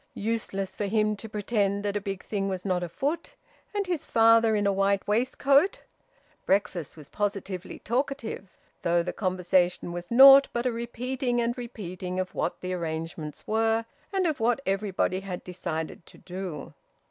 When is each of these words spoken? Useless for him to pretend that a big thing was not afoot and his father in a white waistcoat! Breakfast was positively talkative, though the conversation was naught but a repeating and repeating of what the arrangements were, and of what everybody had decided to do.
Useless 0.15 0.75
for 0.75 0.87
him 0.87 1.15
to 1.17 1.29
pretend 1.29 1.85
that 1.85 1.95
a 1.95 2.01
big 2.01 2.23
thing 2.23 2.49
was 2.49 2.65
not 2.65 2.81
afoot 2.81 3.35
and 3.75 3.85
his 3.85 4.03
father 4.03 4.55
in 4.55 4.65
a 4.65 4.73
white 4.73 5.07
waistcoat! 5.07 5.77
Breakfast 6.47 6.97
was 6.97 7.07
positively 7.07 7.77
talkative, 7.77 8.49
though 8.81 9.03
the 9.03 9.13
conversation 9.13 9.91
was 9.91 10.09
naught 10.09 10.47
but 10.53 10.65
a 10.65 10.71
repeating 10.71 11.39
and 11.39 11.55
repeating 11.55 12.19
of 12.19 12.33
what 12.33 12.61
the 12.61 12.73
arrangements 12.73 13.45
were, 13.45 13.85
and 14.11 14.25
of 14.25 14.39
what 14.39 14.59
everybody 14.65 15.19
had 15.19 15.43
decided 15.43 16.03
to 16.07 16.17
do. 16.17 16.73